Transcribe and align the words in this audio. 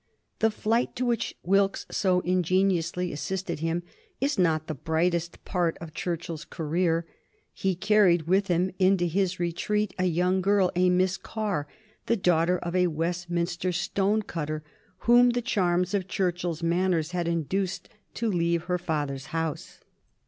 The 0.39 0.49
flight 0.49 0.95
to 0.95 1.05
which 1.05 1.35
Wilkes 1.43 1.85
so 1.91 2.21
ingeniously 2.21 3.11
assisted 3.13 3.59
him 3.59 3.83
is 4.19 4.39
not 4.39 4.65
the 4.65 4.73
brightest 4.73 5.45
part 5.45 5.77
of 5.77 5.93
Churchill's 5.93 6.43
career. 6.43 7.05
He 7.53 7.75
carried 7.75 8.23
with 8.23 8.47
him 8.47 8.71
into 8.79 9.05
his 9.05 9.39
retreat 9.39 9.93
a 9.99 10.05
young 10.05 10.41
girl, 10.41 10.71
a 10.75 10.89
Miss 10.89 11.17
Carr, 11.17 11.67
the 12.07 12.17
daughter 12.17 12.57
of 12.57 12.75
a 12.75 12.87
Westminster 12.87 13.71
stonecutter, 13.71 14.63
whom 15.01 15.29
the 15.29 15.39
charms 15.43 15.93
of 15.93 16.07
Churchill's 16.07 16.63
manners 16.63 17.11
had 17.11 17.27
induced 17.27 17.87
to 18.15 18.27
leave 18.27 18.63
her 18.63 18.79
father's 18.79 19.27
house. 19.27 19.81